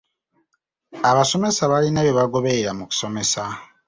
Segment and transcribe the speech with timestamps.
[1.09, 3.41] Abasomesa balina bye bagoberera mu kusomesa.